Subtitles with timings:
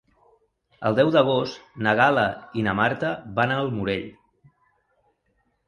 [0.89, 2.25] El deu d'agost na Gal·la
[2.61, 4.11] i na Marta van al Morell.